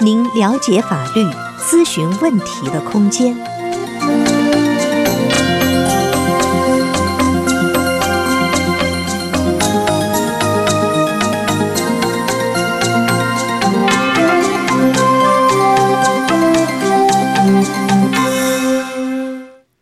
[0.00, 1.22] 您了解法律、
[1.58, 3.34] 咨询问题的空间。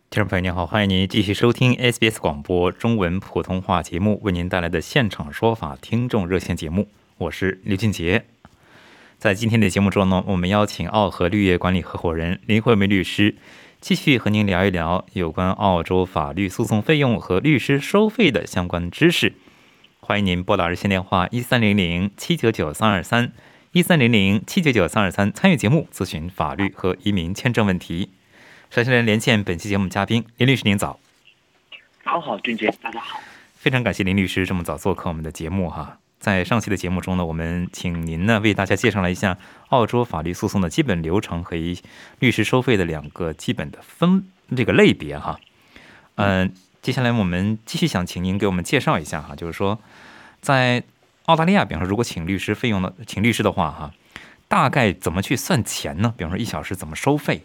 [0.09, 8.23] 听众朋友您好，欢迎您继续收听 SBS 广播中文普通话节目，为您带来的现场说法听众热线节目，我是刘俊杰。
[9.23, 13.37] 在今天的节目中呢，我们邀请澳和绿业管理合伙人林慧梅律师，
[13.79, 19.31] 继续和您聊一聊有关澳洲法律诉讼费用和律师收费的相关知识。
[20.01, 23.31] 欢迎您拨打热线电话一三零零七九九三二三
[23.71, 28.09] 一三零零七九九三二三参与节目咨询法律和移民签证问题。
[28.69, 30.99] 首先来连线本期节目嘉宾林律师，您早。
[32.03, 33.21] 好好，俊杰，大家好。
[33.55, 35.99] 非常感谢林律师这么早做客我们的节目哈。
[36.23, 41.57] 在上期的节目中呢，我们请您呢为大家介绍了一下澳洲法律诉讼的基本流程和
[42.19, 45.37] 律师收费的两个基本的分这个类别哈。
[46.15, 49.77] 嗯，接下来我们继续想请您给我们介绍一下哈，就是说
[50.39, 50.83] 在
[51.25, 53.91] 澳大利亚，比方说如果请律师费用的请律师的话哈，
[54.47, 56.13] 大概怎么去算钱呢？
[56.15, 57.41] 比方说一小时怎么收费？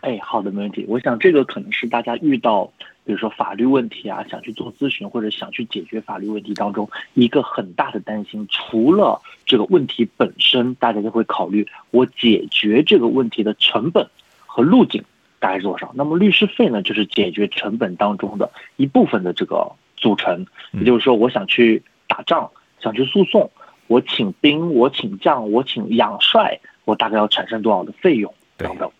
[0.00, 0.84] 哎，好的，没问题。
[0.88, 2.72] 我想这个可能是大家遇到，
[3.08, 8.46] 比如说法律问题啊，想去做咨询或者想去解决法律问题当中一个很大的担心。
[8.50, 14.06] 除了这个问题本身，大家就会考虑我解决这个问题的成本
[14.44, 15.02] 和路径
[15.38, 15.90] 大概是多少。
[15.94, 20.44] 那么律师费呢，就是解决成本当中的一部分的这个组成。
[20.72, 23.50] 也就是说，我想去打仗，想去诉讼，
[23.86, 28.90] 我请兵，我请将，我请养帅，我大概要产生多少的费用等等。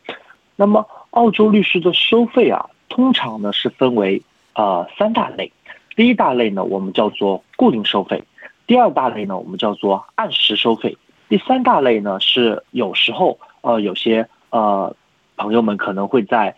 [0.56, 4.22] 那么，澳洲律师的收费啊，通常呢是分为
[4.54, 5.52] 呃三大类。
[5.96, 8.18] 第一大类呢，我们叫做固定收费；
[8.66, 10.96] 第二大类呢，我们叫做按时收费；
[11.28, 14.94] 第三大类呢，是有时候呃有些呃
[15.36, 16.54] 朋友们可能会在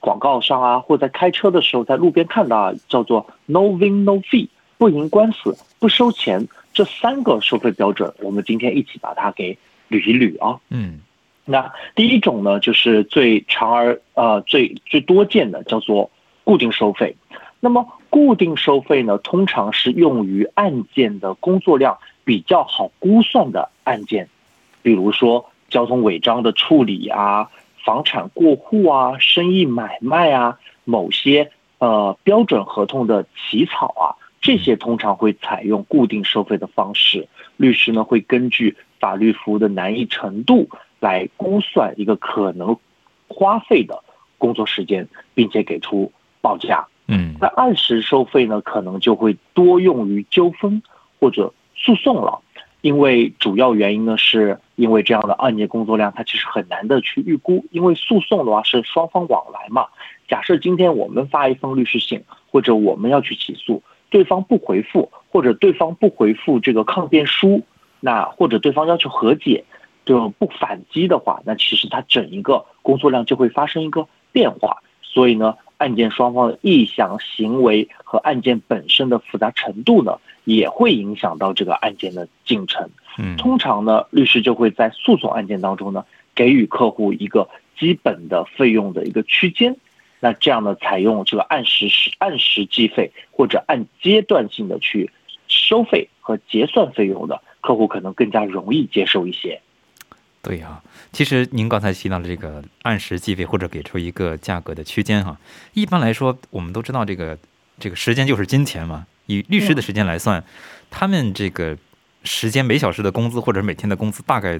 [0.00, 6.46] 广告上啊，或在开车的时候在路边看到啊，叫做 No Win No Fee，不赢官司不收钱。
[6.74, 9.58] 这三个收费标准，我们今天一起把它给
[9.90, 10.60] 捋一捋啊。
[10.68, 11.00] 嗯。
[11.50, 16.10] 那第一种呢，就是最长而呃最最多见的，叫做
[16.44, 17.16] 固定收费。
[17.58, 24.28] 那么固定收费呢，通常是用于案件的工作量比较好估算的案件，
[24.82, 27.48] 比如说交通违章的处理啊、
[27.82, 34.04] 房产过户啊、生意买卖啊、某些呃标准合同的起草啊，
[34.42, 37.26] 这些通常会采用固定收费的方式。
[37.56, 40.68] 律师呢会根据法律服务的难易程度。
[41.00, 42.76] 来估算一个可能
[43.28, 44.02] 花费的
[44.36, 46.10] 工作时间，并且给出
[46.40, 46.86] 报价。
[47.06, 50.82] 嗯，那按时收费呢，可能就会多用于纠纷
[51.18, 52.40] 或者诉讼了，
[52.82, 57.64] 因为主要原因呢，是因为这样的案件工作量，它其实很难的去预估。
[57.70, 59.86] 因为诉讼的话是双方往来嘛。
[60.28, 67.62] 假设今天我们发一封律师信，或者我们要去起诉，对方不回复，或者对方不回复这个抗辩书，
[68.00, 69.64] 那或者对方要求和解。
[70.08, 74.78] 就不反击的话，那其实它整一个工作量就会发生一个变化。
[75.02, 82.88] 所以呢，案件双方的意向、行为和案件本身的复杂程度呢，也会影响到这个案件的进程。
[83.18, 87.46] 嗯，通常呢，律师就会在诉讼案件当中呢，给予客户一个
[87.78, 89.76] 基本的费用的一个区间。
[90.20, 95.10] 那这样呢，采用这个按时时按时计费或者按阶段性的去
[95.48, 99.60] 收费和结算费用的客户，可能更加容易接受一些。
[100.40, 100.80] 对呀，
[101.12, 105.36] 其实您刚才提到的这个按时计费或者给出一个价格的区间哈，
[105.74, 107.36] 一般来说我们都知道这个
[107.78, 109.06] 这个时间就是金钱嘛。
[109.26, 110.42] 以律师的时间来算，
[110.90, 111.76] 他们这个
[112.24, 114.58] 时间每小时的工资或者每天的工资大概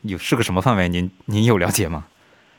[0.00, 0.88] 有是个什么范围？
[0.88, 2.06] 您您有了解吗？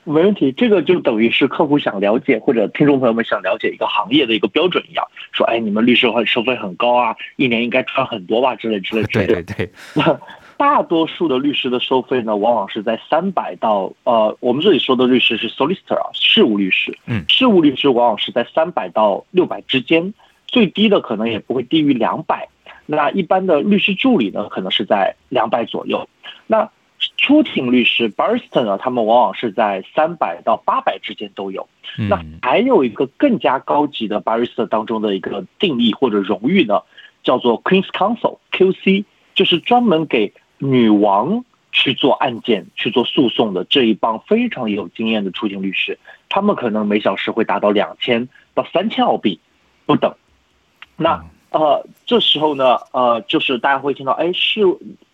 [0.03, 9.33] 没问题，这个就等于是客户想了解或者听众朋友们想了解一个行业的一个标准一样，说哎，你们律师会收费很高啊，一年应该赚很多吧之类之类之类的。
[9.33, 9.71] 对对对。
[10.57, 16.98] 大多数的律师的收费呢，往往是在三百到呃，我们这里说的律师是 solicitor 啊，事务律师。
[17.06, 20.13] 嗯，事务律师往往是在三百到六百之间，
[20.48, 22.50] 最低的可能也不会低于两百。
[22.86, 26.07] 那一般的律师助理呢，可能是在两百左右。
[26.48, 26.69] 那
[27.18, 31.68] 出庭律师 barrister 呢，他们往往是在三百到八百之间都有。
[32.09, 36.81] 那嗯还有一个更加高级的 barrister 当中的一个定义或者荣誉呢，
[37.24, 39.06] 叫做 Queen's Counsel QC，
[39.36, 45.98] 就是专门给女王去做案件、去做诉讼的这一帮非常有经验的出庭律师，
[46.30, 49.39] 他们可能每小时会达到两千到三千澳币
[49.86, 50.13] 不等。
[50.95, 54.62] 那呃，这时候呢，呃，就是大家会听到，哎，事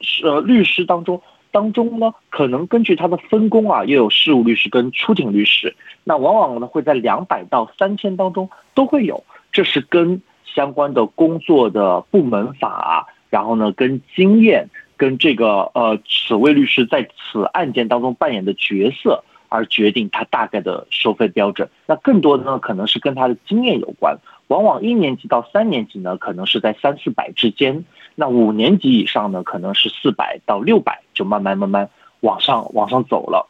[0.02, 14.68] 是、呃、律师当中当中呢，可能根据他的分工啊，又有事务律师跟出庭律师，那往往呢会在两百到三千当中都会有，这是跟相关的工作的部门法啊，然后呢跟经验
[15.04, 21.68] 跟这个呃此位律师在此案件当中扮演的角色而决定他大概的收费标准。
[21.88, 24.18] 那更多的呢可能是跟他的经验有关。
[24.48, 27.84] 往往一年级到三年级呢，可能是在三四百之间；
[28.16, 31.90] 那五年级以上呢，可能是四百到六百，就慢慢慢慢
[32.22, 33.50] 往上往上走了。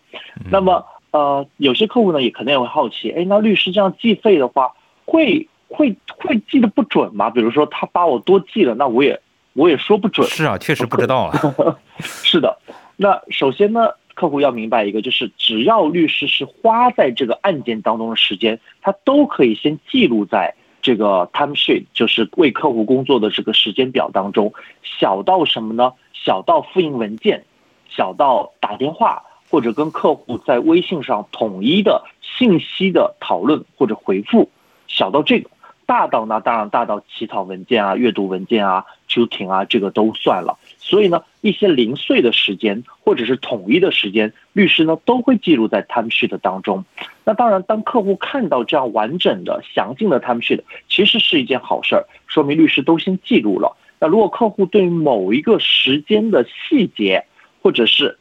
[0.50, 4.74] 那么呃，有些客户呢也可能也会好奇，哎，那律师这样计费的话，
[5.06, 7.30] 会会会记得不准吗？
[7.30, 9.22] 比如说他把我多记了，那我也
[9.54, 10.28] 我也说不准。
[10.28, 11.78] 是啊，确实不知道啊。
[12.00, 12.58] 是的，
[12.98, 20.54] 那首先呢，客户要明白一个，就是只要律师是花在这个案件当中的时间，他都可以先记录在。
[20.82, 24.54] 这个 time sheet 就是为客户工作的这个时间表当中，
[24.84, 25.94] 小到什么呢？
[26.12, 27.46] 小到复印文件，
[27.88, 34.50] 小到打电话或者跟客户在微信上统一的信息的讨论或者回复，
[34.88, 35.50] 小到这个，
[35.86, 40.58] 大到呢，当然大到起草文件啊、阅读文件啊、出庭啊，这个都算了。
[40.78, 46.84] 所以呢，一些零碎的时间或者是统一的时间，律师呢都会记录在 time sheet 当中。
[47.24, 53.76] 那当然，当客户看到这样完整的、详尽的 time sheet，其实是一件好事儿，说明律师都先记录了。
[54.00, 57.26] 那如果客户对于某一个时间的细节，
[57.62, 58.18] 或者是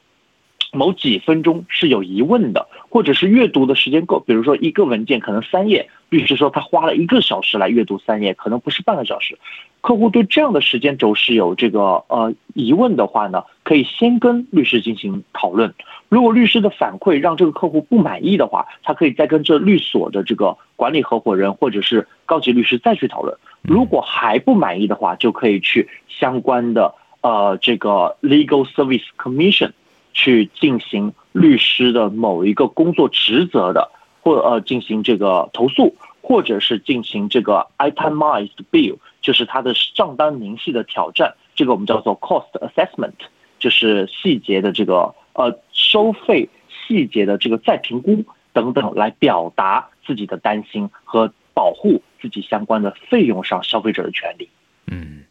[0.72, 9.38] 某几分钟是有疑问的，或者是阅读的时间够，比如说一个文件可能三页，律师说他花了一个小时来阅读三页，可能不是半个小时。
[9.80, 15.72] 客户对这样的时间轴是有这个呃疑问的话呢，可以先跟律师进行讨论。
[16.10, 23.34] 如果律师的反馈让这个客户不满意的话，他可以再跟这律所的这个管理合伙人或者是高级律师再去讨论。
[23.62, 29.70] 如果还不满意的话，就可以去相关的呃这个 Legal Service Commission
[30.12, 33.90] 去进行律师的某一个工作职责的，
[34.20, 43.14] 或呃进行这个投诉，或者是进行这个 itemized bill，就是他的账单明细的挑战，这个我们叫做 cost assessment，
[43.58, 54.48] 就是细节的这个呃收费细节的这个再评估等等，来表达自己的担心和保护自己相关的费用上消费者的权利。
[54.86, 55.24] 嗯，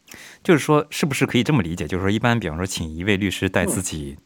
[0.43, 1.85] 就是说，是不是可以这么理解？
[1.85, 4.17] 就是说，一般比方说，请一位律师带自己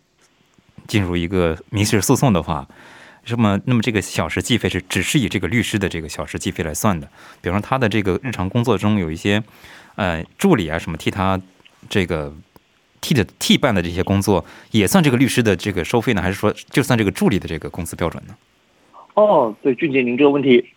[0.88, 2.68] 进入一个民事诉讼的话，
[3.28, 7.08] 那么那么这个小时计费是只是以这个律师的这个小时计费来算的。
[7.42, 9.42] 比方说，他的这个日常工作中有一些
[9.96, 11.40] 呃助理啊什么替他
[11.90, 12.34] 这个
[13.02, 16.22] 替的替办的这些工作，也算这个律师的这个收费呢？
[16.22, 18.36] 还是说就算这个助理的这个工资标准呢？
[19.16, 20.72] 哦，对，俊杰，您这个问题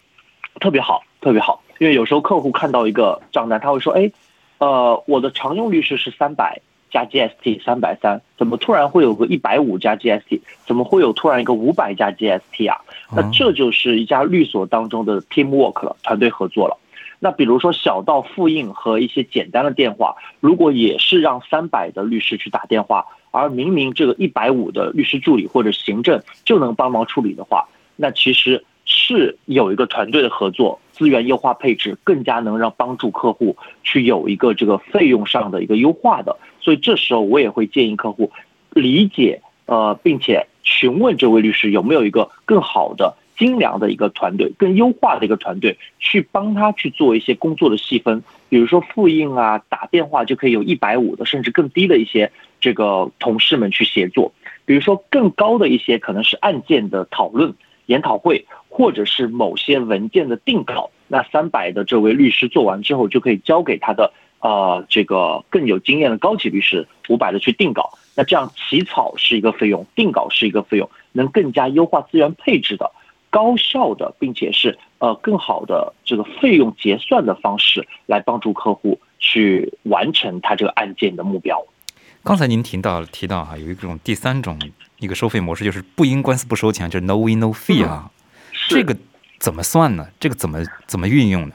[0.61, 1.63] 特别好，特别好。
[1.79, 4.11] 因为有时候客户看到一个账单，他会说：“哎，
[4.59, 6.61] 呃，我的常用律师是三百
[6.91, 10.41] 加 GST 三百三，怎么突然会有个一百五加 GST？
[10.67, 12.79] 怎么会有突然一个五百加 GST 啊？”
[13.15, 16.79] 那这就是一家律所当中的 teamwork 了，团队合作了。
[17.21, 27.67] 那比如说小到复印和一些简单的电话，如果也是让三百的律师去打电话，而明明这个一百五的律师助理或者行政就能帮忙处理的话，
[27.97, 36.37] 那其实是有一个团队的合作，资源优化配置更加能让帮助客户去有一个这个费用上的一个优化的。
[36.61, 38.33] 所以这时候我也会建议客户
[38.71, 43.15] 理解呃，并且询问这位律师有没有一个更好的。
[43.39, 54.33] 精良的一个团队，更优化的一个团队，去帮他去做一些工作的细分，比如说复印啊、打电话就可以有一百五的，甚至更低的一些这个同事们去协作。
[54.65, 57.55] 比如说更高的一些可能是案件的讨论、
[57.89, 60.91] 研讨会，或者是某些文件的定稿。
[61.09, 67.93] 那三百的这位律师做完之后，就可以交给他的呃这个更有经验的高级律师五百的去定稿。
[68.15, 72.91] 那这样起草是一个费用，定稿是一个费用，能更加优化资源配置的。
[73.31, 81.63] 高效的，并且是呃更好的这个费用结算的方式，来帮助客户去完成他这个案件的目标。
[82.29, 84.59] 刚才您提到提到啊，有一种第三种
[84.99, 88.11] 一个收费模式，就是不因官司不收钱，就是 no win no fee 啊。
[88.69, 88.95] 这个
[89.39, 90.07] 怎么算呢？
[90.21, 91.55] 这个怎么怎么运用呢？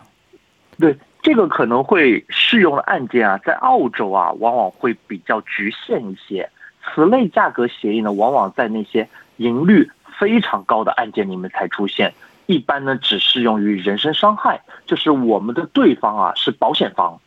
[0.80, 6.50] 对，这个可能会适用的案件啊，在澳洲啊，往往会比较局限一些。
[6.84, 9.88] 此类价格协议呢，往往在那些盈率
[10.18, 12.12] 非常高的案件里面才出现。
[12.48, 17.22] 一般呢，只适用于人身伤害，就是我们的对方啊是保险方，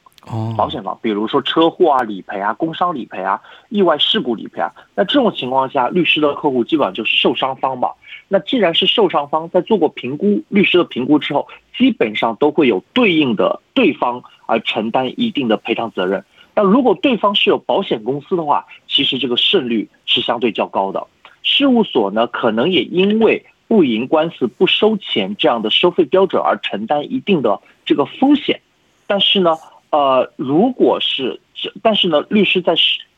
[0.57, 4.73] 保险方，比如说车祸啊理赔啊、工伤理赔啊、意外事故理赔啊。
[4.95, 7.91] 那这种情况下，律师的客户基本上就是受伤方嘛。
[8.29, 16.25] 那既然是受伤方，在做过评估，律师的评估之后，基本上都会有对应的对方而承担一定的赔偿责任。
[16.55, 21.07] 那如果对方是有保险公司的话，其实这个胜率是相对较高的。
[21.45, 28.61] 事务所呢，可能也因为不赢官司不收钱这样的收费标准而承担一定的这个风险。
[29.07, 29.57] 但是呢，
[29.97, 31.41] 呃，如果是，
[31.81, 32.75] 但是呢，律师在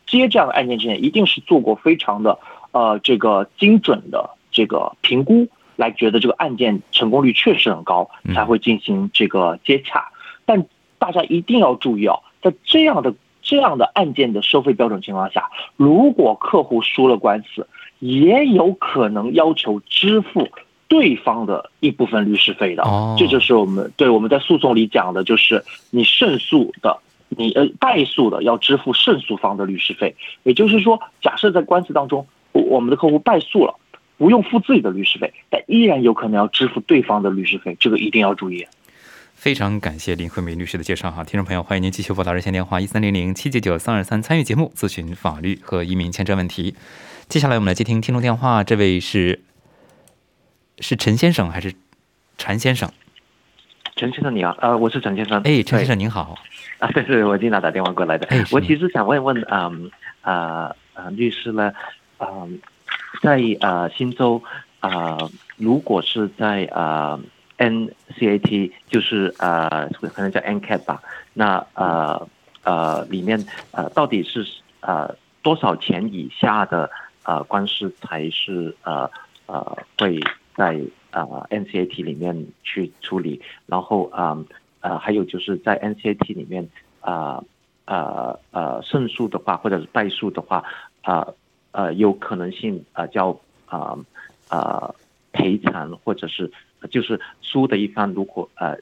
[0.06, 2.38] 接这样的案件之前，一定是做过非常的
[2.70, 10.12] 呃这个精准的这个评估，来觉得这个案件成功率确实很高，才会进行这个接洽。
[10.46, 10.64] 但
[11.00, 17.66] 大家一定要注意哦，在这样的这样的案件的收费标准情况下，如果客户输了官司，
[17.98, 20.46] 也有可能要求支付
[20.88, 22.82] 对方的一部分律师费的。
[22.82, 30.16] 哦这就是我们对我们在诉讼里讲的，就是你胜诉的，你呃败诉的要支付胜诉方的律师费。
[30.42, 33.74] 也就是说，假设在官司当中，我我们的客户败诉了，
[34.16, 38.66] 不用付自己的律师费，但依然有可能要支付对方的律师费，这个一定要注意。
[39.34, 46.74] 非常感谢林慧梅律师的介绍哈，听众朋友，欢迎您继续拨打热线电话一三零零七九九三二三参与节目咨询法律和移民签证问题。
[47.28, 49.44] 接下来我们来接听听众电话，这位是
[50.80, 51.74] 是陈先生还是
[52.36, 52.90] 陈先生？
[53.96, 55.40] 陈先生你好，呃，我是陈先生。
[55.42, 56.36] 哎，陈先生您好。
[56.78, 58.26] 啊，对对，我经常打电话过来的。
[58.28, 59.90] 哎我其实想问问，嗯
[60.22, 61.72] 呃呃，律师呢，
[62.18, 62.60] 嗯，
[63.20, 64.40] 在呃新州
[64.78, 67.18] 啊、呃，如果是在呃
[67.58, 71.02] NCAT，就是呃可能叫 NCAT 吧，
[71.34, 72.28] 那呃
[72.62, 74.46] 呃里面呃到底是
[74.80, 76.88] 呃多少钱以下的
[77.24, 79.10] 呃官司才是呃
[79.46, 80.20] 呃会
[80.58, 80.78] 在
[81.12, 84.44] 呃 NCAT 里面去处理，然后啊。
[84.80, 86.62] 呃，还有就是在 NCAT 里面，
[87.00, 87.42] 啊
[87.84, 90.62] 呃呃胜诉的话，或者是败诉的话，
[91.02, 91.26] 啊
[91.72, 93.36] 呃有可能性啊、叫
[93.66, 93.98] 啊
[94.46, 94.94] 啊
[95.32, 96.48] 赔偿，或者是
[96.92, 98.78] 就是输的一方如果呃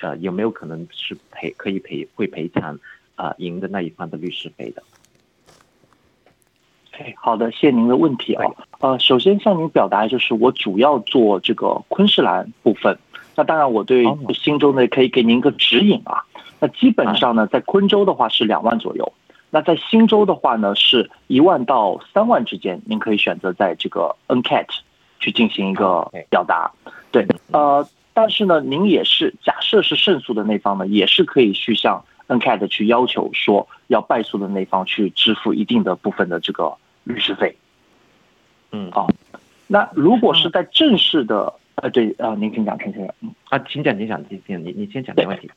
[0.00, 2.80] 呃有没有可能是赔可以赔会赔偿
[3.14, 4.82] 啊、赢的那一方的律师费的？
[6.98, 8.44] 哎，好的，谢谢您的问题啊。
[8.78, 12.96] 呃，首先向您表达就是我主要做这个昆士兰部分。
[13.34, 16.22] 那当然，我对哦新州呢可以给您一个指引啊。
[16.60, 19.12] 那基本上呢，在昆州的话是两万左右，
[19.50, 24.66] 那在新州的话呢是一万到三万之间，您可以选择在这个 NCAT
[25.18, 26.70] 去进行一个表达。
[27.10, 36.72] 对，呃，但是呢，您也是假设是胜诉的那方呢，也是可以去向 NCAT 去要求说，要败诉的那方去支付一定的部分的这个
[37.04, 37.56] 律师费。
[38.72, 39.08] 嗯好
[39.66, 43.14] 那如果是在正式的，呃，对，呃，您请讲，陈先生。
[43.20, 45.50] 嗯，啊，请讲，请讲，请讲，你你先讲没问题。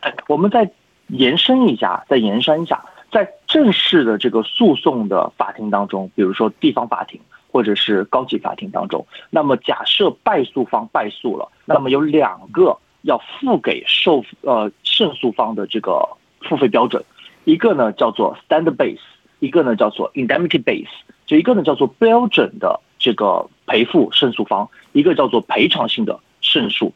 [0.00, 0.68] 哎我们再
[1.06, 7.20] 延伸一下，再延伸一下，在正式的这个诉讼的法庭当中，比如说地方法庭
[7.52, 16.06] 或者是高级法庭当中，那么假设败诉方败诉了，那么有两个要付给受呃胜诉方的这个
[16.40, 17.02] 付费标准，
[17.44, 18.98] 一个呢叫做 standard base，
[19.44, 20.88] 一个呢叫做 indemnity base，
[21.26, 26.94] 就一个呢叫做标准的这个赔付胜诉方，一个叫做赔偿性的胜诉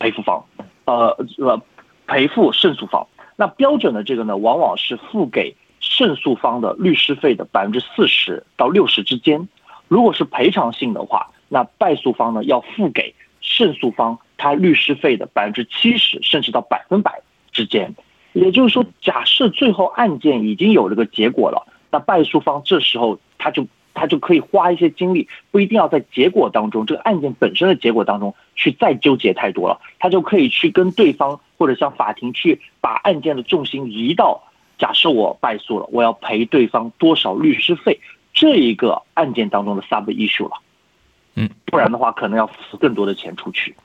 [0.00, 0.42] 赔付方，
[0.86, 1.60] 呃呃
[2.06, 3.06] 赔付胜诉方。
[3.36, 9.46] 那标准的这个呢，往往是付给胜诉方的律师费的百分之四十到六十之间。
[9.88, 17.20] 如果是赔偿性的话，那败诉方呢要付给胜诉方他律师费的百分之七十甚至到百分百
[17.50, 17.94] 之间。
[18.32, 34.42] 也就是说，假设最后案件已经有了个结果了，那败诉方这时候他就他就可以花一些精力，不一定要在结果当中这个案件本身的结果当中去再纠结太多了，他就可以去跟对方或者向法庭去把案件的重心移到，
[34.78, 38.00] 假设我败诉了，我要赔对方多少律师费
[38.32, 40.56] 这一个案件当中的 sub issue 了，
[41.34, 43.76] 嗯，不然的话可能要付更多的钱出去。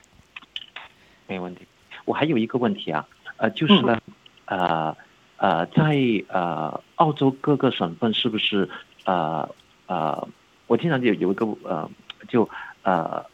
[1.26, 1.66] 没问题。
[2.06, 4.00] 我还有一个问题啊，呃，就是呢，
[4.46, 4.96] 呃
[5.38, 5.96] 呃，在
[6.28, 8.68] 呃澳洲各个省份是不是
[9.04, 9.48] 呃
[9.86, 10.28] 呃，
[10.66, 11.88] 我经常有有一个呃，
[12.28, 12.48] 就
[12.82, 13.24] 呃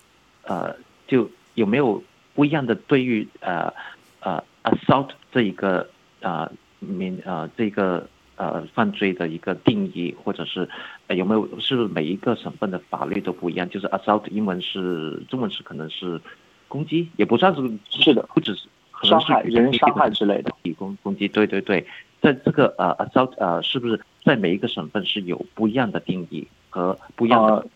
[0.42, 0.76] 呃，
[1.08, 2.02] 就有没有
[2.34, 3.72] 不一样的对于呃
[4.20, 5.88] 呃 assault 这一个
[6.20, 8.06] 呃民呃这个
[8.36, 10.68] 呃犯罪的一个定义，或者是、
[11.06, 13.68] 呃、有没有是不是每一个省份的法律都不一样？
[13.70, 16.20] 就是 assault 英文是中文是可能是
[16.68, 18.68] 攻击，也不算是是的，不只是
[19.02, 20.50] 伤害、人身伤害之类的。
[20.78, 21.86] 攻攻击，对对对，
[22.20, 27.66] 在这个呃 assault 呃是不是在每一个省份是有不一样的定义和不一样的。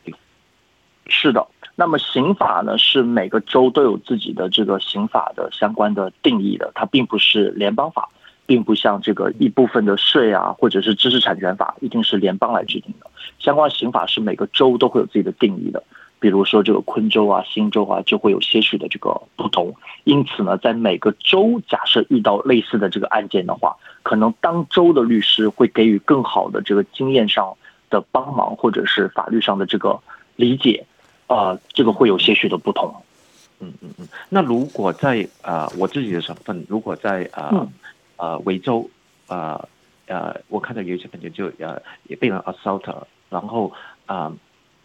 [1.10, 8.08] 是的，那么刑法呢是每个州都有自己的这个刑法的相关的定义的，它并不是联邦法，
[8.44, 13.06] 并不像这个一部分的税啊或者是知识产权法一定是联邦来制定的，
[13.38, 15.82] 相关刑法是每个州都会有自己的定义的。
[16.20, 19.74] 比如说这个昆州啊、新州啊，就会有些许的这个不同。
[20.04, 27.56] 因此呢，在每个州，假设遇到类似的这个案件的话，可能当州的律师会给予更好的这个经验上
[27.90, 30.00] 的帮忙，或者是法律上的这个
[30.36, 30.84] 理解，
[31.26, 32.94] 啊，这个会有些许的不同。
[33.60, 34.08] 嗯嗯嗯。
[34.28, 37.68] 那如果在呃我自己的省份，如果在呃
[38.16, 38.88] 呃维州，
[39.28, 39.68] 呃
[40.06, 42.82] 呃，我看到有一些朋友就呃也被人 assault，
[43.28, 43.72] 然后
[44.06, 44.32] 啊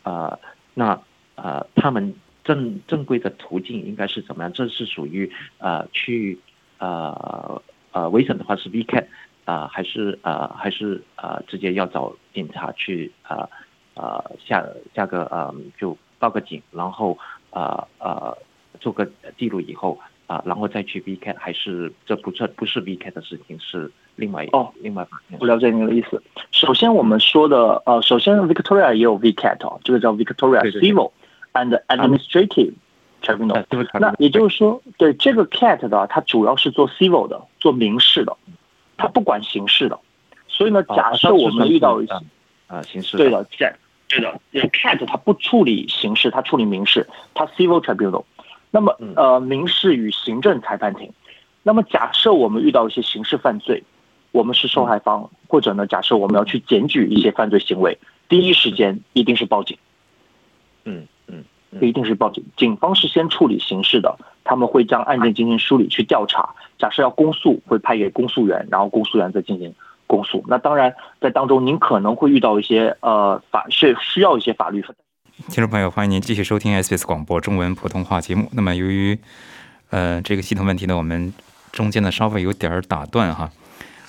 [0.04, 0.38] 啊
[0.74, 1.00] 那。
[1.36, 2.14] 呃，他们
[2.44, 4.52] 正正规的途径应该是怎么样？
[4.54, 6.38] 这是属于呃去
[6.78, 7.62] 呃
[7.92, 9.06] 呃维省的话是 VCAT
[9.46, 13.50] 啊，还是呃还是呃直接要找警察去呃
[13.96, 17.18] 呃下下个呃就报个警，然后
[17.52, 18.38] 呃呃
[18.80, 19.98] 做个记录以后
[20.28, 25.08] 啊，然后再去 VCAT，还是这不这不是 VCAT 的事情，是另外哦另外
[25.40, 26.22] 不了解您的意思。
[26.52, 31.12] 首先我们说的呃，首先 Victoria 也有 VCAT 哦，这个叫 Victoria Civil。
[31.54, 32.74] And administrative
[33.22, 33.64] tribunal，
[34.00, 38.36] 那也就是说，对这个 cat 的，它主要是做 civil 的，做民事的，
[38.98, 39.98] 它不管刑事的。
[40.48, 42.14] 所以呢，假设我们遇到一些
[42.68, 43.74] 啊刑事，对的，cat，
[44.10, 48.24] 对的，cat 它不处理刑事，它处理民事，它 civil tribunal。
[48.70, 51.12] 那么呃，民事与行政裁判庭。
[51.62, 53.84] 那么假设我们遇到一些刑事犯罪，
[54.32, 59.78] 我们是受害方，或者呢，假设我们要去检举一些犯罪行为，第一时间一定是报警。
[60.84, 61.08] 嗯。
[61.80, 66.50] 不一定是报警，警方是先处理刑事的，他们会将案件进行梳理去调查。
[66.78, 69.74] 假设要公诉，会派给公诉员，然后公诉员再进行
[70.08, 70.44] 公诉。
[70.48, 74.84] 那当然，在当中您可能会遇到一些呃法是需要一些法律。
[75.48, 78.50] 听众朋友，欢迎您继续收听 SBS 广播中文普通话节目。
[78.52, 79.18] 那么由于
[79.90, 81.34] 呃这个系统问题呢，我们
[81.72, 83.50] 中间呢稍微有点儿打断哈。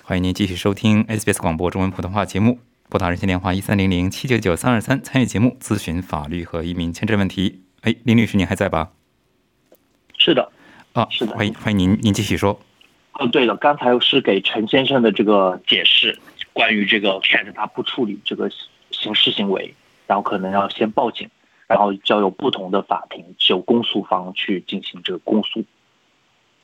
[0.03, 2.59] 欢迎您继续收听 SBS 广播中文普通话节目。
[2.95, 7.65] 拨打热线电话一三零零七九九三二三，参与节目咨询法律和移民签证问题。
[7.81, 8.93] 哎，林律师，您还在吧？
[10.17, 10.53] 是的，
[10.93, 12.61] 啊，是的，欢迎欢迎您，您继续说。
[13.15, 16.17] 哦，对了，刚才是给陈先生的这个解释，
[16.53, 18.49] 关于这个 cat 他不处理这个
[18.93, 19.75] 刑事行为，
[20.07, 21.29] 然后可能要先报警，
[21.67, 25.65] 然后交由不同的法庭就公诉方去进行这个公诉。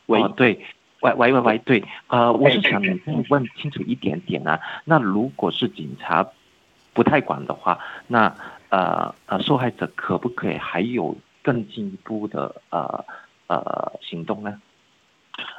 [0.07, 0.65] 喂，对。
[1.01, 2.83] 喂喂喂喂，对，呃，我是想
[3.31, 4.61] 问清楚一点点啊。
[4.85, 6.27] 那如果是警察
[6.93, 8.35] 不太管的话，那
[8.69, 13.05] 呃呃，受害者可不可以还有更进一步的呃
[13.47, 14.61] 呃行动呢？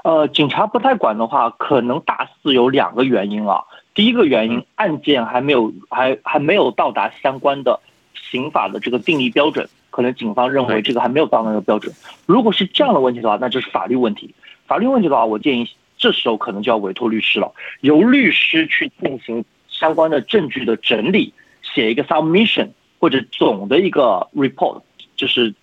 [0.04, 3.64] 呃，警察不太管的话，可能大致有两个原因啊。
[3.96, 7.80] 第一个原因，案件还没有还还没有到达相关的
[8.14, 11.92] 刑法的这个定义标准，可能警方认为这个还没有到那个标准。
[12.28, 14.36] 如果是这样的问题的话，那就是法律问题。
[14.72, 24.82] 法律问题的话，我建议这时候可能就要委托律师了，由律师去进行相关的证据的整理，写一个 submission 或者总的一个 report，
[25.18, 25.54] 就是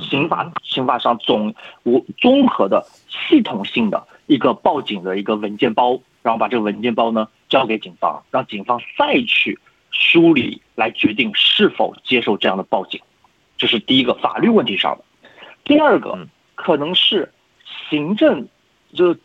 [0.00, 9.58] 刑法刑法上总我综合的系统性的一个报警的一个文件包，然后把这个文件包呢交给警方，让警方再去
[9.90, 13.00] 梳理来决定是否接受这样的报警，
[13.58, 15.04] 这是第一个法律问题上的。
[15.64, 16.16] 第二个
[16.54, 17.32] 可能是。
[17.88, 18.48] 行政
[18.92, 19.16] 就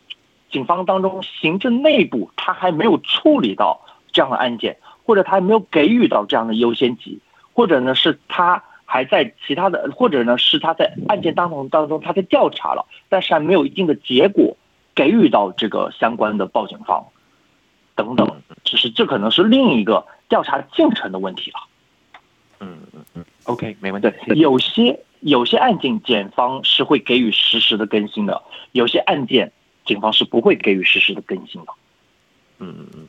[0.50, 3.80] 警方当中，行政内部他还没有处理到
[4.12, 7.18] 这样的案件，或者他还没有给予到这样的优先级，
[7.54, 14.56] 或者呢是他还在其他的，或者呢是他在案件当中当中他在调查了，但是还没有一定的结果
[14.94, 17.04] 给予到这个相关的报警方
[17.94, 21.60] 等等，只是这可能是另一个调查进程的问题了。
[22.60, 24.10] 嗯嗯嗯，OK，没问题。
[24.34, 25.00] 有些。
[25.22, 29.50] 有些案件，检方是会给予实时的更新的；有些案件，
[29.84, 31.72] 警方是不会给予实时的更新的。
[32.58, 33.08] 嗯嗯嗯，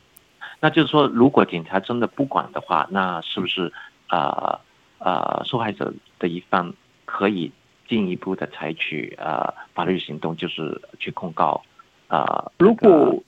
[0.59, 3.73] 那就是说，如果警察真的不管的话，那是不是
[4.07, 4.59] 啊
[4.99, 6.73] 啊，受害者的一方
[7.05, 7.51] 可以
[7.87, 11.61] 进一步的采取啊法律行动，就是去控告
[12.07, 12.51] 啊？
[12.59, 13.23] 如果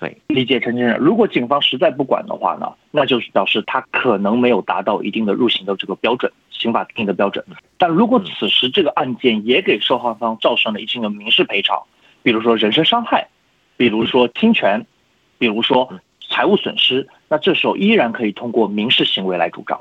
[0.00, 7.44] 对，理解陈先生，如果警方实在不管的话呢，那就是表示他可能没有达到一定的入刑的这个标准，刑法定的标准。
[7.76, 11.82] 但如果此时这个案件也给受害方造成了一定的民事赔偿，
[12.22, 13.28] 比如说人身伤害，
[13.76, 14.84] 比如说侵权，
[15.38, 19.80] 比如说财务损失，那这时候依然可以通过民事行为来主张。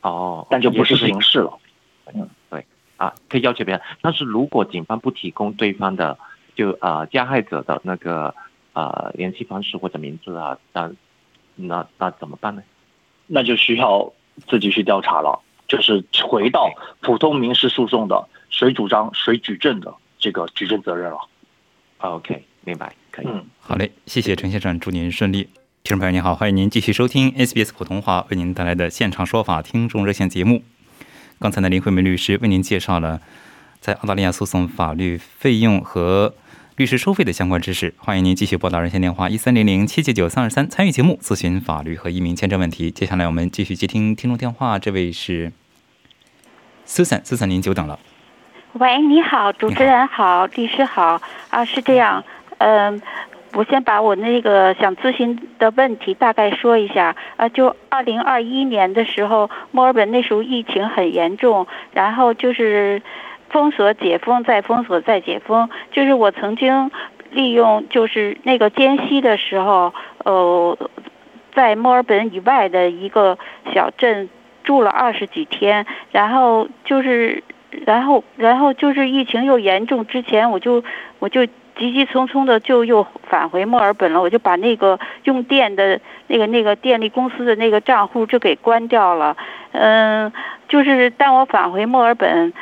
[0.00, 1.58] 哦，但就不是刑事了。
[2.14, 2.64] 嗯，对，
[2.96, 3.82] 啊，可以要求别人。
[4.00, 6.18] 但是如果警方不提供对方的，
[6.56, 8.34] 就啊加害者的那个。
[8.74, 10.88] 呃，联系方式或者名字啊，那
[11.56, 12.62] 那那怎么办呢？
[13.26, 14.12] 那就需要
[14.46, 21.18] 自己去调查了，就是回到普通民事诉讼的谁主张谁举证的这个举证责任了。
[21.98, 23.26] OK，明白，可以。
[23.28, 25.48] 嗯，好嘞，谢谢陈先生，祝您顺利。
[25.84, 30.62] 听众朋友您好，欢迎您继续收听 SBS 普通话为您带来的现场说法听众热线节目。
[31.38, 33.20] 刚才呢，林慧梅律师为您介绍了
[33.80, 36.34] 在澳大利亚诉讼法律费用和
[36.76, 37.94] 律师收费的相关知识。
[37.96, 42.90] 欢迎您继续拨打热线电话一三零零七七九三二三参与节目咨询法律和移民签证问题。
[42.90, 45.52] 接下来我们继续接听听众电话，这位是
[46.88, 47.98] Susan，Susan 您久等了。
[48.72, 51.20] 喂，你好，主持人好，律师好。
[51.50, 52.24] 啊，是这样，
[52.56, 53.00] 嗯、
[53.52, 57.14] 我先把我那个想咨询的问题大概说一下。
[57.36, 63.02] 啊，就二零二一年的时候，墨尔本那时候疫情很严重，然后就是
[63.50, 66.90] 封锁、解封再封锁再解封，就是我曾经
[67.30, 69.92] 利用就是那个间隙的时候，
[70.24, 70.78] 呃，
[71.54, 73.38] 在墨尔本以外的一个
[73.74, 74.30] 小镇
[74.68, 77.42] 住了二十几天，然后就是。
[77.84, 80.82] 然后，然后就是疫情又严重之前，我就
[81.18, 81.44] 我就
[81.76, 89.36] 急急匆匆的就又返回墨尔本了，我就把那个用电的那个那个电力公司的那个账户就给关掉了。
[89.72, 90.32] 嗯，
[90.66, 92.54] 就是当我返回墨尔本，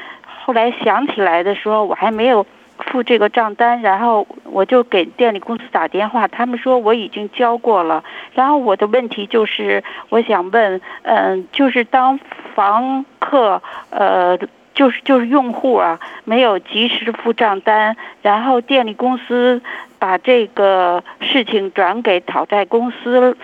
[0.45, 2.45] 后来想起来的时候，我还没有
[2.79, 8.05] 付这个账单，然后我就给电力公司打电话，他们说我已经交过了。
[8.35, 12.19] 然后我的问题就是，我想问，嗯，就是当
[12.55, 14.39] 房客呃。
[14.77, 19.63] 就是就是用户啊，没有及时付账单，然后电力公司
[19.99, 23.39] 把这个事情转给讨债公司，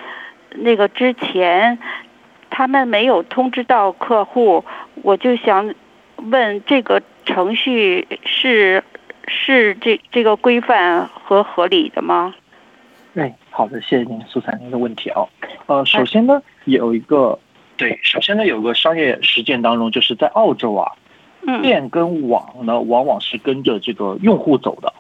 [0.56, 1.78] 那个之前
[2.50, 4.62] 他们没有通知到客户，
[5.02, 5.72] 我就想
[6.16, 8.84] 问这个程序是
[9.32, 12.34] 是这这个规范和合理的吗？
[13.14, 15.22] 哎，好的，谢谢您苏珊您的问题啊。
[15.66, 17.38] 呃，首先呢，有一个
[17.76, 20.92] 对，首先呢有个商业实践当中，就是在澳洲啊。
[21.46, 24.92] 嗯，电跟网呢，往往是跟着这个用户走的，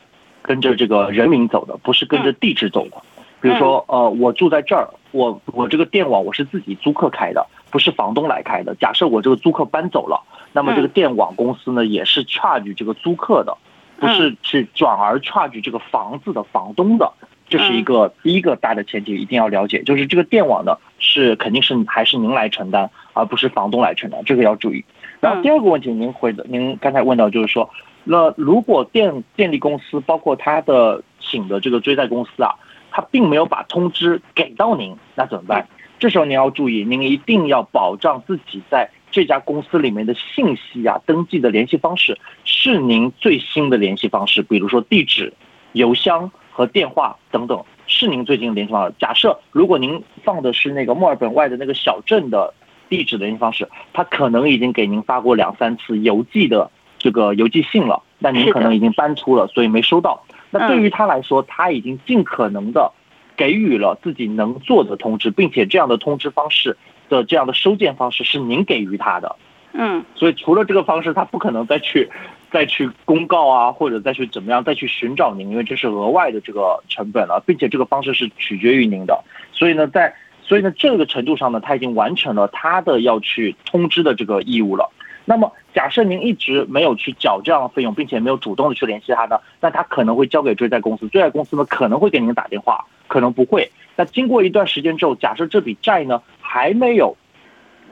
[0.42, 2.96] 跟着这个人民走的，不是跟着地址走的。
[3.40, 8.74] 比如说，呃，我住在这儿，我我这个电网我是自己租客开的，不是房东来开的。
[8.74, 10.20] 假设我这个租客搬走了，
[10.52, 13.56] 那么这个电网公司呢，也是 charge 这个租客的，
[14.02, 17.12] 不是去转而 charge 这个房子的房东的。
[17.48, 24.84] 这是一个第一个大的前提，一定要了解，就是这个电网呢是肯定是还是您来承担，而不是房东来承担，这个要注意。
[25.20, 27.68] 然后第二个问题，您回的，您刚才问到就是说，
[28.04, 32.54] 那如果电电力公司包括他的请的这个追债公司啊，
[32.90, 35.68] 他并没有把通知给到您，那怎么办？
[35.98, 45.32] 这时候您要注意，您一定要保障自己在这家公司里面的信息啊，登记的联系方式是您最新的联系方式，比如说地址、
[45.74, 48.94] 邮箱和电话等等，是您最近联系方式。
[48.98, 52.52] 假设如果您放的是那个墨尔本外的那个小镇的。
[52.88, 60.22] 地址联系方式，他可能已经给您发过两三次邮寄的这个邮寄信了，那您可能已经搬出了，所以没收到。
[60.50, 62.92] 那对于他来说，他已经尽可能的
[63.34, 66.76] 给予了自己能做的通知，并且这样的通知方式
[67.12, 69.36] 的这样的收件方式是您给予他的。
[69.74, 72.10] 嗯，所以除了这个方式，他不可能再去
[72.50, 79.22] 再去公告啊，或者再去怎么样再去寻找您，因为这是额外的这个成本了，并且这个方式是取决于您的。
[79.52, 84.90] 所以呢，在所以呢，这个程度上呢，他已经完成了他的要去通知的这个义务了。
[85.24, 93.70] 那么，假设您一直没有去缴这样的费用，并且没有主动的去联系他呢，那他可能会交给追债公司，追债公司呢可能会给您打电话，可能不会。
[93.94, 96.20] 那经过一段时间之后，假设这笔债呢
[96.52, 97.16] 还没有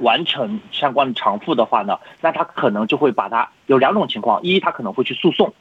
[0.01, 5.55] 完成相关的偿付的话呢，那他可能就会把它有两种情况：一，他可能会去诉讼，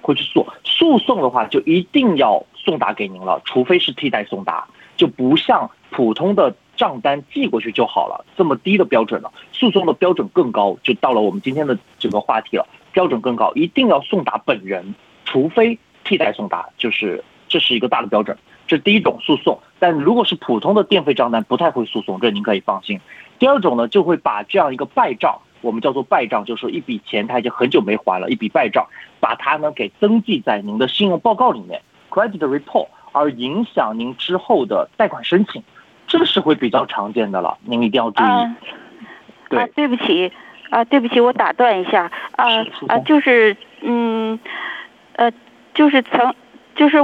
[0.00, 4.66] 会去诉诉讼的话，就一定要送达给您了，除非是替代送达。
[4.96, 9.30] 就不像普通的账单寄过去就好了，这么低的标准了。
[9.52, 12.66] 诉讼的标准更高，就到了我们今天的这个话题了。
[12.92, 14.94] 标准更高，一定要送达本人，
[15.26, 18.34] 除非替代送达，就是这是一个大的标准。
[18.66, 23.00] 这第一种诉讼，但如果是普通的电费账单，不太会诉讼，这您可以放心。
[23.38, 28.86] 第二种呢，就会把这样一个败账，我们叫做败账，就是一笔钱他已经很久没还了，一笔败账，
[29.20, 32.88] 把它呢给登记在您的信用报告里面 （credit report）。
[33.12, 35.62] 而影响您之后的贷款申请，
[36.06, 38.26] 这是会比较常见的了，您一定要注意。
[38.26, 38.56] 啊、
[39.48, 40.30] 对、啊，对不起，
[40.68, 42.44] 啊，对不起，我打断一下，啊
[42.88, 44.38] 啊，就是嗯，
[45.14, 45.32] 呃，
[45.72, 46.34] 就是曾，
[46.74, 47.00] 就是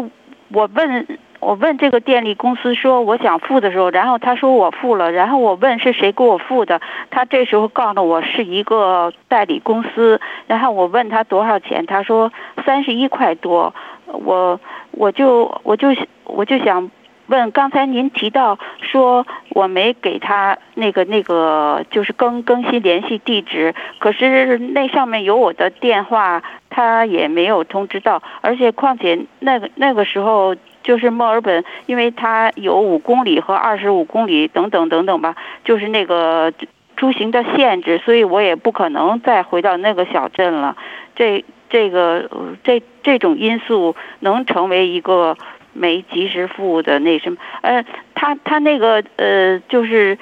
[0.49, 1.07] 我问
[1.43, 12.33] 我问这个电力公司说我想付的时候，然后他说我付了，然后我问是谁给我付的，他这时候告诉我是一个代理公司，然后我问他多少钱，他说
[12.65, 13.75] 三十一块多，
[14.07, 14.59] 我。
[14.95, 15.89] 我就我就
[16.25, 16.91] 我就想
[17.33, 36.53] 问，刚才您提到说我没给他那个那个就是更更新联系地址，可是那上面有我的电话，他也没有通知到，而且况且那个那个时候就是墨尔本，因为它有五公里和二十五公里等等等等吧，就是那个
[36.99, 40.77] 出行的限制，所以我也不可能再回到那个小镇了。
[41.17, 42.29] 这这个
[42.63, 45.37] 这这种因素能成为一个
[45.73, 47.39] 没及时付的那什么？
[47.63, 50.19] 呃，他他那个呃，就是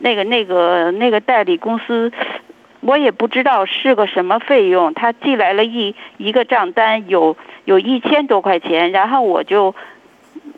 [0.00, 2.12] 那个那个那个代理公司，
[2.80, 4.94] 我也不知道是个什么费用。
[4.94, 9.74] 他寄来了一一个账单，有有一千多块钱，然后我就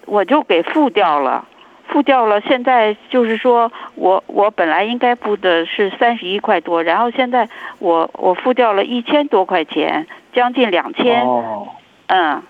[0.07, 1.46] 我就给付掉了。
[1.90, 11.26] 付掉了，现在就是说我我本来应该付的是三十一块多，然后现在我我付掉了一千多块钱，将近两千。
[11.26, 11.66] 哦，
[12.09, 12.42] 嗯，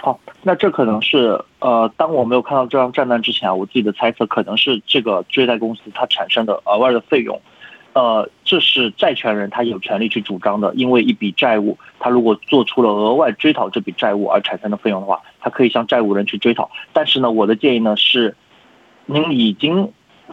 [0.00, 7.40] 好，那这可能是呃，当我没有看到这张账单之前啊，我自己的猜测可能是这个追贷公司它产生的额外的费用，
[7.94, 16.70] 呃，这是债权人他有权利去主张的，因为一笔债务，他如果做出了额外追讨这笔债务而产生的费用的话，他可以向债务人去追讨。
[16.92, 18.36] 但是呢，我的建议呢是，
[19.06, 19.90] 您已经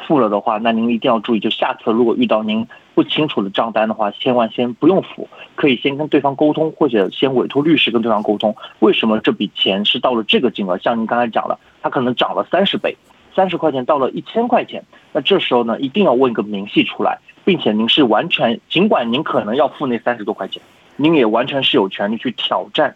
[0.07, 10.77] 付了的话，那您一定要注意，就下次如果遇到您不清楚的账单的话，千万先不用付，可以先跟对方沟通，或者先委托律师跟对方沟通，为什么这笔钱是到了这个金额？
[10.77, 12.95] 像您刚才讲的，它可能涨了三十倍，
[13.35, 14.81] 三十块钱到了一千块钱，
[15.11, 20.61] 那这时候呢，一定要问个明细出来，并且您是完全，尽管您可能要付那三十多块钱，
[20.95, 22.95] 您也完全是有权利去挑战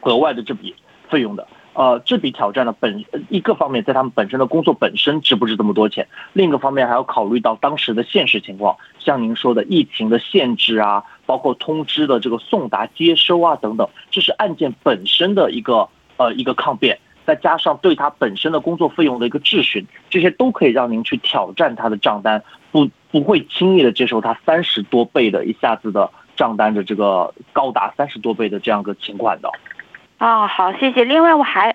[0.00, 0.74] 额外的这笔
[1.08, 1.46] 费用的。
[1.74, 29.50] 呃，这笔挑战呢，本一个方面在他们本身的工作本身值不值这么多钱，另一个方面还要考虑到当时的现实情况，像您说的疫情的限制啊，包括通知的这个送达接收啊等等，这是案件本身的一个呃一个抗辩，再加上对他本身的工作费用的一个质询，这些都可以让您去挑战他的账单，不不会轻易的接受他三十多倍的一下子的账单的这个高达三十多倍的这样个情况的。
[30.18, 31.04] 啊、好，谢谢。
[31.04, 31.74] 另外，我还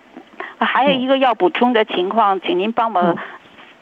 [0.59, 3.17] 还有一个要补充的情况，请您帮嗯我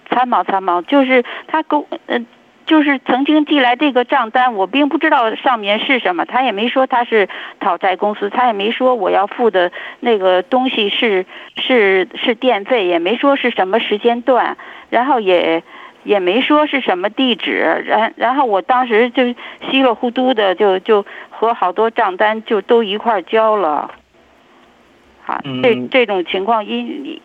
[0.10, 2.20] 参谋参谋，就是他给我呃。
[2.66, 7.30] 就是曾经寄来这个账单，我并不知道上面是什么，他也没说他是
[7.62, 14.58] 讨债公司，他也没说我要付的那个东西是是是电费，也没说是什么时间段，
[14.90, 15.64] 然后也
[16.04, 19.24] 也没说是什么地址，然然后我当时就
[19.72, 23.92] 稀里糊涂的就就和好多账单就都一块儿交了。
[25.28, 27.20] 啊，这嗯这种情况，因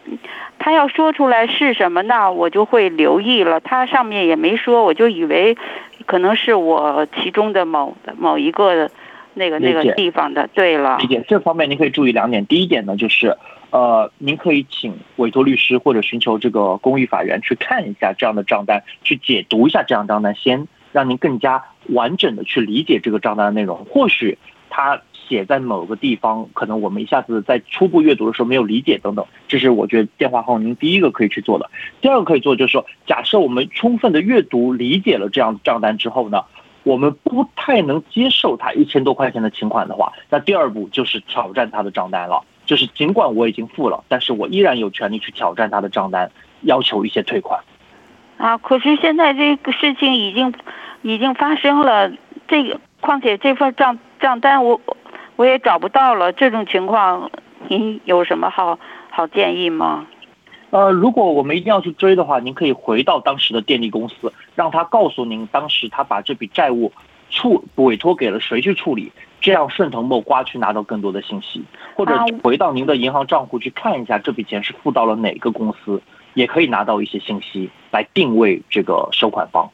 [0.58, 3.60] 他要说出来是什么，那我就会留意了。
[3.60, 5.56] 他上面也没说，我就以为
[6.04, 8.90] 可能是我其中的某某一个
[9.34, 10.48] 那个那个地方的。
[10.52, 12.44] 对了理，解这方面您可以注意两点。
[12.46, 13.36] 第一点呢，就是
[13.70, 23.84] 呃，您可以请委托律师或者寻求这个公益法院去看一下这样的账单，去解读一下这样账单，先让您更加完整的去理解这个账单的内容。
[23.84, 24.36] 或许
[24.70, 25.00] 它
[25.32, 31.70] 写在某个地方，可能我们一下子在初步阅读的时候没有理解等等，这是我觉得电话号您第一个可以去做的。
[32.02, 36.44] 第二个可以做就是说，假设我们充分的阅读理解了这样账单之后呢，
[36.82, 42.44] 我们不太能接受他一千多块钱的请款的话，那第二步就是挑战他的账单了。
[42.66, 47.58] 就是尽管我已经付了，但是我依然有权利去挑战他的账单，要求一些退款。
[48.36, 50.52] 啊，可是现在这个事情已经
[51.00, 52.12] 已经发生了，
[52.46, 54.80] 这个况且这份账账单我
[55.36, 57.30] 我也找不到了，这种情况
[57.68, 58.78] 您有什么好
[59.10, 60.06] 好建议吗？
[60.70, 66.90] 呃，如果我们一定要去追的话，您可以回到当时的电力公司，让他告诉您当时他把这笔债务
[67.28, 71.62] 处委托给了谁去处理，这样顺藤摸瓜去拿到更多的信息，
[71.94, 76.00] 或者啊回到您的银行账户去看一下这笔钱是付到了哪个公司，
[76.32, 79.68] 也可以拿到一些信息来定位这个收款方。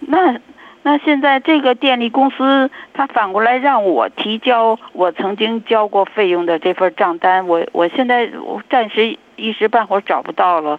[0.00, 0.38] 那
[0.86, 10.78] 那现在这个电力公司，他反过来让我提交我曾经交过费用的这份账单，我我现在我暂时一时半会儿找不到了，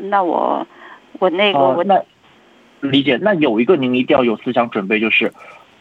[0.00, 0.66] 那我
[1.20, 2.02] 我那个我呃那
[2.80, 3.16] 理解。
[3.22, 5.32] 那有一个您一定要有思想准备，就是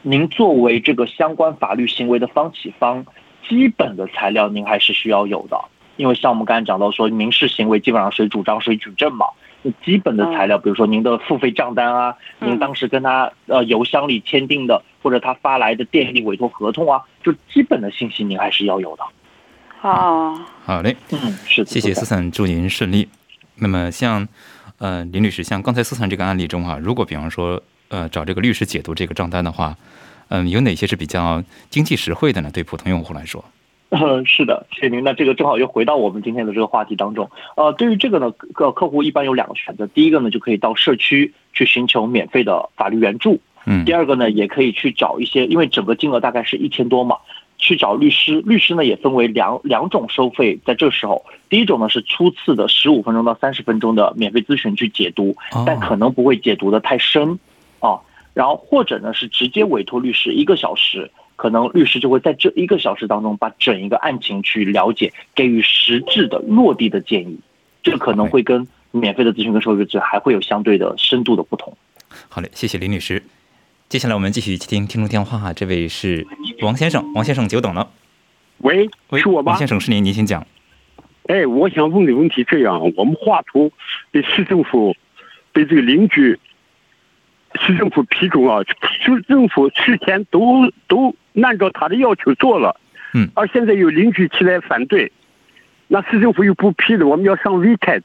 [0.04, 3.04] 您作为这个相关法律行为的方起方，
[3.50, 5.60] 基本的材料您还是需要有的。
[5.96, 9.26] 因为像我们刚才讲到说，民事行为基本上谁主张谁举证嘛。
[9.64, 19.04] 那基本的材料，比如说您的付费账单啊，嗯您当时跟他呃邮箱里签订的，或者他发来的电力委托合同啊，就基本的信息您还是要有的。
[19.80, 20.34] 好。
[20.64, 21.70] 好嘞，嗯，是的。
[21.70, 23.10] 谢谢思散，祝您顺利。
[23.56, 24.28] 那么像
[24.78, 29.76] 呃林律师，像刚才思散这个案例中哈、如果比方说呃找这个律师解读这个账单的话，
[30.30, 32.50] 嗯、有哪些是比较经济实惠的呢？
[32.52, 33.44] 对普通用户来说，
[34.00, 35.04] 呃，是的，谢谢您。
[35.04, 37.30] 那这个正好又回到我们今天的这个话题当中。
[37.58, 47.18] 呃，对于这个呢，客客户一般有两个选择，第一个呢就可以到社区去寻求免费的法律援助，嗯第二个呢也可以去找一些，因为整个金额大概是一千多嘛，
[47.58, 48.42] 去找律师。
[48.46, 57.38] 律师呢也分为两两种收费，在这时候，第一种呢是初次的十五分钟到三十分钟的免费咨询去解读，哦但可能不会解读的太深
[57.82, 58.00] 啊。
[58.34, 67.40] 然后或者呢是直接委托律师一个小时，可能律师就会在这一个小时当中把整一个案情去了解，给予实质的落地的建议。
[67.82, 71.76] 这可能会跟免费的咨询跟收费制还会有相对的深度的不同。
[72.30, 73.24] 好嘞，谢谢林律师。
[73.90, 76.28] 接下来我们继续接听听众电话，这位是
[76.62, 77.90] 王先生，王先生久等了。
[78.60, 79.58] 喂，喂，是我吗王？
[79.58, 80.46] 先生是您，您请讲。
[81.26, 83.72] 哎，我想问的问题这样：我们画图
[84.12, 84.96] 被市政府
[85.52, 86.40] 被这个邻居
[87.56, 88.60] 市政府批准啊，
[89.04, 92.80] 市政府事前都都按照他的要求做了，
[93.14, 95.12] 嗯，而现在有邻居起来反对，
[95.88, 98.02] 那市政府又不批的，我们要上 WeCat。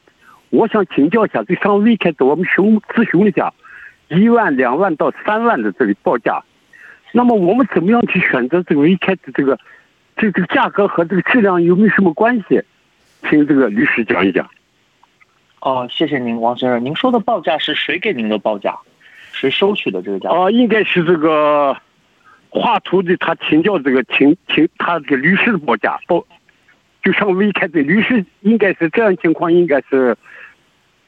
[0.50, 3.52] 我想请教一下，这上 WeCat 我们询咨询了一下，
[4.08, 6.42] 一万、两万到三万的这个报价，
[7.12, 9.58] 那么我们怎么样去选择这个 WeCat 的这个
[10.16, 12.62] 这这个价格和这个质量有没有什么关系？
[13.28, 14.48] 请这个律师讲一讲。
[15.60, 16.84] 哦，谢谢您，王先生。
[16.84, 18.76] 您说的报价是谁给您的报价？
[19.32, 20.30] 谁收取的这个价？
[20.30, 21.76] 哦、应该是这个
[22.50, 26.24] 画图的，他请教这个请请他这个律师的报价报，
[27.02, 30.16] 就上 V 开的律师应该是这样情况，应该是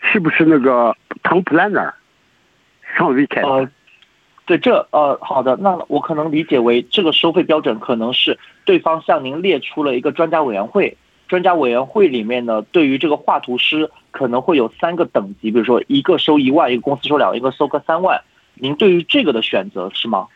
[0.00, 1.92] 是不是那个 town planner
[2.96, 3.42] 上 V 开？
[3.42, 3.68] 呃，
[4.46, 10.96] 对，这呃，好的，那我可能理解为这个收费标准可能是对方向您列出了一个专家委员会，
[11.28, 18.20] 专家委员会里面呢，对于这个画图师可能会有三个等级，比如说一个收一万，一个公司收两万，一个收个三万。
[18.54, 20.26] 您对于这个的选择是吗？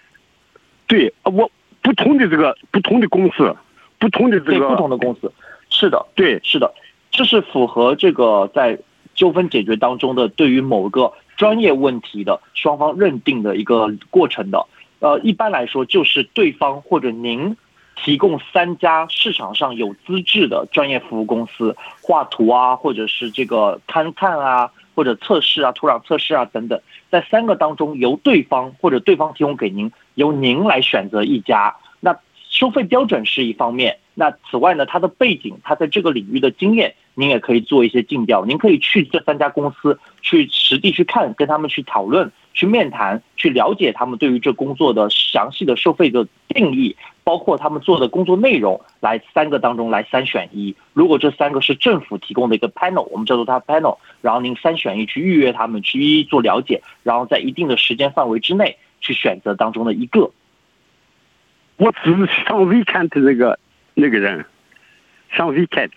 [0.93, 1.51] 对，呃我
[1.81, 3.57] 不同的这个不同的公司，
[3.99, 5.33] 不同的这，个不同的公司，
[5.71, 6.71] 是的，对是的，
[7.11, 8.79] 这是符合这个在
[9.15, 14.67] 纠纷解决当中的对于某个专业问题的双方认定的一个过程的。
[14.99, 17.57] 呃，一般来说就是对方或者您
[17.97, 31.75] 提供三家市场上有资质的专业服务公司画图啊，或者是这个勘探啊，或者测试啊、土壤测试啊等等，在三个当中由对方或者对方提供给您，由您来选择一家。
[32.01, 32.17] 那
[32.51, 38.45] 收费标准是一方面，那此外呢，它的背景，它在这个领域的经验，您也可以做一些尽调。
[38.45, 50.75] 您可以去这三家公司去实地去看，跟他们去讨论、去面谈、去了解他们对于这工作的详细的收费的定义，包括他们做的工作内容，来三个当中来三选一。
[50.93, 60.31] 如果这三个是政府提供的一个 panel，我们叫做它 panel，然后您三选一去预约他们，去一一做了解，然后在一定的时间范围之内去选择当中的一个。
[61.77, 63.59] 我只是上 WeCat 的那个
[63.95, 64.45] 那个人，
[65.31, 65.91] 上 WeCat。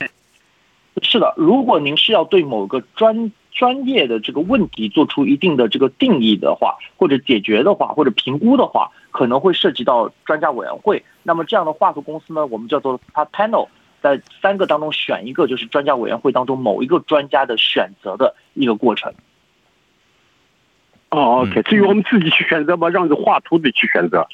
[1.02, 11.04] 是的，如果您是要对某个专专业的这个问题做出一定的这个定义的话，或者解决的话，或者评估的话，可能会涉及到专家委员会。
[11.24, 13.68] 那么这样的画图公司呢，我们叫做它 panel，
[14.02, 19.14] 在三个当中选一个，就是专家委员会当中某一个专家的选择的一个过程。
[21.12, 24.28] 哦，OK，至于我们自己去选择吧，让这画图的去选择。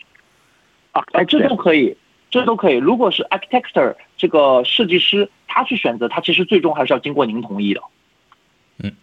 [0.93, 1.95] 啊，哎，这都可以，
[2.31, 2.77] 这都可以。
[2.77, 7.81] 如果是 architect 这个设计师，他去选择，他其实最终还是要经过您同意的。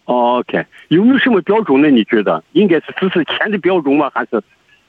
[0.05, 1.91] 哦 OK，有没有什么标准呢？
[1.91, 4.11] 你觉得应该是只是钱的标准吗？
[4.15, 4.43] 还是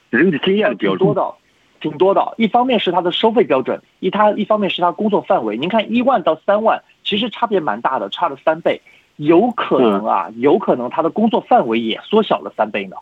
[0.10, 1.00] 人的经验的标准？
[1.00, 1.34] 挺多的，
[1.80, 2.34] 挺多的。
[2.38, 5.58] 一方面是他的收费标准，一它一方面是他工作范围。
[5.58, 8.82] 您看一万到三万，其实差别蛮大的，差了三倍。
[9.18, 12.96] 有可能啊，有可能他的工作范围也缩小了三倍呢。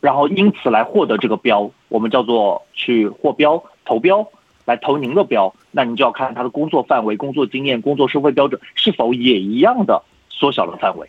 [0.00, 4.28] 然后因此来获得这个标，我们叫做去获标、投标，
[4.66, 5.54] 来投您的标。
[5.70, 11.08] 那您就要看他的工作范围、工作经验、工作收费标准是否也一样的缩小了范围。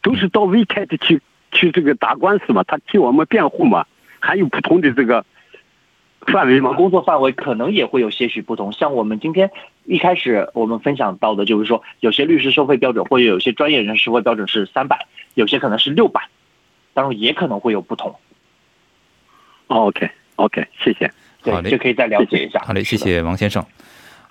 [0.00, 1.20] 都是到 WeCat 去
[1.50, 3.84] 去这个打官司嘛，他替我们辩护嘛，
[4.20, 5.26] 还有不同的这个
[6.26, 6.72] 范围嘛？
[6.72, 8.72] 工作范围可能也会有些许不同。
[8.72, 9.50] 像我们今天
[9.84, 16.28] 一开始我们分享到的，就是说有些律师收费标准或者有些专业人士收费标准是三百，有些可能是六百，
[16.94, 18.14] 当然也可能会有不同。
[19.66, 21.10] 哦 OK OK，谢谢。
[21.42, 22.60] 好嘞对，这可以再了解一下。
[22.60, 22.96] 好嘞，谢。
[22.96, 23.64] 谢王先生。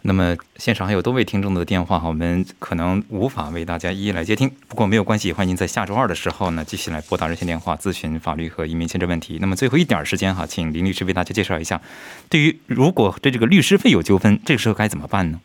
[0.07, 9.37] 那么现场还有多位听众的电话哈，我们可能无法为大家一一来接听，不过没有关系，欢迎您在下周二的时候呢继续来拨打热线电话咨询法律和移民签证问题。
[9.41, 11.81] 那么最后一点时间哈，请林律师为大家介绍一下，
[12.29, 15.41] 对于如果对这个律师费有纠纷，这个时候该怎么办呢？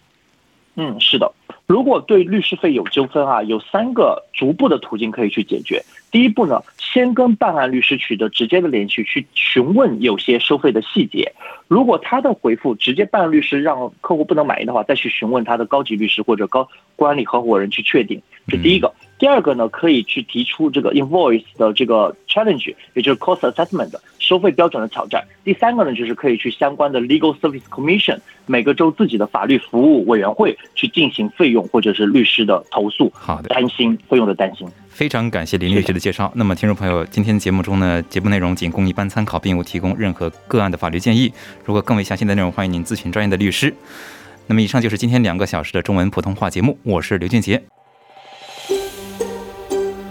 [0.76, 1.32] 嗯，是的。
[1.66, 5.84] 如果对律师费有纠纷啊，有三个逐步的途径可以去解决。
[6.12, 11.32] 第一步呢，先跟办案律师取得直接的联系，去询问有些收费的细节。
[11.66, 18.20] 如果他的回复直接办案律师让客户不能满意的话，再去询问他的高级律师或者高管理合伙人去确定。
[18.46, 18.92] 这第一个。
[19.18, 23.88] 第二个呢，可以去提出这个 invoice 的这个 challenge，也就是 cost assessment
[24.18, 25.24] 收费标准的挑战。
[25.44, 33.10] 第三个呢，就是可以去相关的 legal service commission 每个州自己的法律服务委员会去进行费用或者是律师的投诉。
[33.14, 34.68] 好的，担心费用的担心。
[34.92, 36.30] 非常感谢林律师的介绍。
[36.34, 41.32] 那么，听众朋友，今天节目中呢，节目内容仅供一般参考，并无提供任何个案的法律建议。
[41.64, 43.74] 如果更为详细的内容，欢迎您咨询专业的律师。
[44.46, 46.78] 那么，以上就是今天两个小时的中文普通话节目。
[46.82, 47.62] 我是刘俊杰。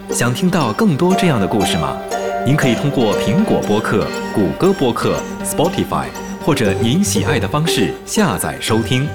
[0.10, 1.98] 想听到更多这样的故事吗？
[2.46, 6.08] 您可以通过苹果播客、谷歌播客、Spotify，
[6.44, 9.08] 或者您喜爱的方式下载收听。